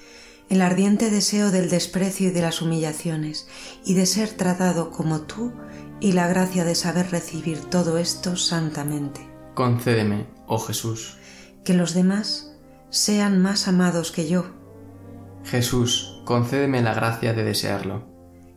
El 0.49 0.61
ardiente 0.61 1.09
deseo 1.09 1.51
del 1.51 1.69
desprecio 1.69 2.29
y 2.29 2.31
de 2.31 2.41
las 2.41 2.61
humillaciones, 2.61 3.47
y 3.85 3.93
de 3.93 4.05
ser 4.05 4.29
tratado 4.31 4.91
como 4.91 5.21
tú 5.21 5.53
y 5.99 6.11
la 6.11 6.27
gracia 6.27 6.65
de 6.65 6.75
saber 6.75 7.11
recibir 7.11 7.59
todo 7.59 7.97
esto 7.97 8.35
santamente. 8.35 9.21
Concédeme, 9.53 10.27
oh 10.47 10.59
Jesús. 10.59 11.17
Que 11.63 11.73
los 11.73 11.93
demás 11.93 12.57
sean 12.89 13.41
más 13.41 13.67
amados 13.67 14.11
que 14.11 14.27
yo. 14.27 14.45
Jesús, 15.45 16.21
concédeme 16.25 16.81
la 16.81 16.93
gracia 16.93 17.33
de 17.33 17.43
desearlo. 17.43 18.07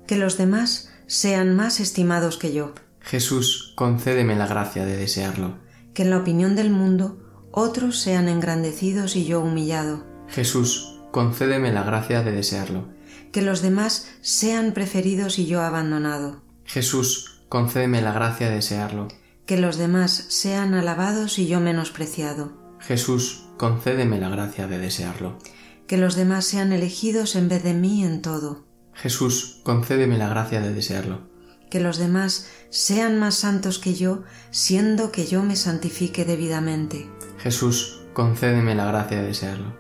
Que 0.07 0.17
los 0.17 0.39
demás 0.39 0.91
sean 1.07 1.55
más 1.55 1.81
estimados 1.81 2.37
que 2.37 2.53
yo. 2.53 2.75
Jesús, 3.01 3.73
concédeme 3.77 4.37
la 4.37 4.47
gracia 4.47 4.85
de 4.85 4.97
desearlo. 4.97 5.59
Que 5.95 6.03
en 6.03 6.11
la 6.11 6.19
opinión 6.19 6.57
del 6.57 6.71
mundo 6.71 7.26
otros 7.59 7.99
sean 7.99 8.29
engrandecidos 8.29 9.17
y 9.17 9.25
yo 9.25 9.41
humillado. 9.41 10.05
Jesús, 10.29 11.01
concédeme 11.11 11.73
la 11.73 11.85
gracia 11.85 12.23
de 12.23 12.31
desearlo. 12.31 12.89
Que 13.33 13.41
los 13.41 13.63
demás 13.63 14.11
sean 14.21 14.73
preferidos 14.75 15.39
y 15.39 15.47
yo 15.47 15.63
abandonado. 15.63 16.43
Jesús, 16.67 17.41
concédeme 17.49 18.03
la 18.03 18.13
gracia 18.13 18.51
de 18.51 18.57
desearlo. 18.57 19.09
Que 19.47 19.57
los 19.57 19.79
demás 19.79 20.27
sean 20.29 20.75
alabados 20.75 21.39
y 21.39 21.47
yo 21.47 21.59
menospreciado. 21.61 22.77
Jesús, 22.79 23.47
concédeme 23.57 24.21
la 24.21 24.29
gracia 24.29 24.67
de 24.67 24.77
desearlo. 24.77 25.39
Que 25.87 25.97
los 25.97 26.15
demás 26.15 26.45
sean 26.45 26.75
elegidos 26.75 27.37
en 27.37 27.49
vez 27.49 27.63
de 27.63 27.73
mí 27.73 28.05
en 28.05 28.21
todo. 28.21 28.67
Jesús, 28.93 29.63
concédeme 29.63 30.19
la 30.19 30.29
gracia 30.29 30.61
de 30.61 30.75
desearlo. 30.75 31.23
Que 31.71 31.81
los 31.81 31.97
demás 31.97 32.49
sean 32.69 33.19
más 33.19 33.37
santos 33.37 33.79
que 33.79 33.95
yo, 33.95 34.25
siendo 34.51 35.11
que 35.11 35.27
yo 35.27 35.43
me 35.43 35.57
santifique 35.57 36.27
debidamente. 36.27 37.09
Jesús, 37.47 38.01
concédeme 38.13 38.75
la 38.75 38.87
gracia 38.87 39.19
de 39.19 39.29
desearlo. 39.29 39.73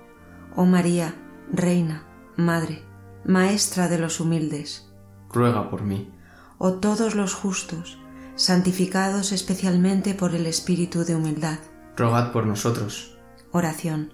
Oh 0.55 0.67
María, 0.67 1.17
Reina, 1.53 2.07
Madre, 2.37 2.85
Maestra 3.25 3.89
de 3.89 3.99
los 3.99 4.21
humildes, 4.21 4.89
ruega 5.33 5.69
por 5.69 5.83
mí. 5.83 6.15
Oh 6.59 6.75
todos 6.75 7.17
los 7.17 7.35
justos, 7.35 7.99
santificados 8.37 9.33
especialmente 9.33 10.15
por 10.15 10.37
el 10.37 10.47
Espíritu 10.47 11.05
de 11.05 11.17
humildad, 11.17 11.59
rogad 11.97 12.31
por 12.31 12.47
nosotros. 12.47 13.19
Oración. 13.51 14.13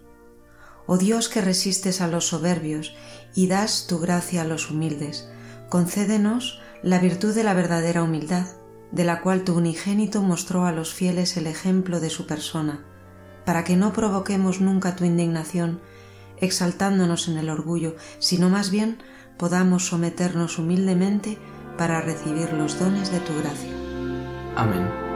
Oh 0.86 0.96
Dios 0.96 1.28
que 1.28 1.42
resistes 1.42 2.00
a 2.00 2.08
los 2.08 2.28
soberbios 2.28 2.94
y 3.34 3.48
das 3.48 3.86
tu 3.86 3.98
gracia 3.98 4.40
a 4.40 4.44
los 4.46 4.70
humildes, 4.70 5.28
concédenos 5.68 6.58
la 6.82 6.98
virtud 6.98 7.34
de 7.34 7.44
la 7.44 7.52
verdadera 7.52 8.02
humildad, 8.02 8.46
de 8.92 9.04
la 9.04 9.20
cual 9.20 9.44
tu 9.44 9.54
unigénito 9.54 10.22
mostró 10.22 10.64
a 10.64 10.72
los 10.72 10.94
fieles 10.94 11.36
el 11.36 11.46
ejemplo 11.46 12.00
de 12.00 12.08
su 12.08 12.26
persona, 12.26 12.86
para 13.44 13.64
que 13.64 13.76
no 13.76 13.92
provoquemos 13.92 14.60
nunca 14.60 14.96
tu 14.96 15.04
indignación, 15.04 15.80
exaltándonos 16.38 17.28
en 17.28 17.38
el 17.38 17.50
orgullo, 17.50 17.96
sino 18.18 18.48
más 18.48 18.70
bien 18.70 18.98
podamos 19.36 19.86
someternos 19.86 20.58
humildemente 20.58 21.38
para 21.78 22.00
recibir 22.00 22.52
los 22.52 22.78
dones 22.78 23.10
de 23.10 23.20
tu 23.20 23.34
gracia. 23.38 23.70
Amén. 24.56 25.11